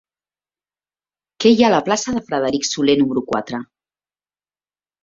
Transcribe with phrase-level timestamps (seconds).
[1.45, 3.63] Què hi ha a la plaça de Frederic Soler número quatre?